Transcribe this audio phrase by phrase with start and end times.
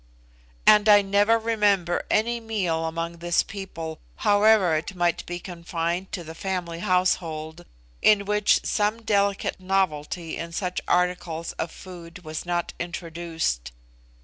[0.65, 6.23] And I never remember any meal among this people, however it might be confined to
[6.23, 7.65] the family household,
[8.01, 13.73] in which some delicate novelty in such articles of food was not introduced.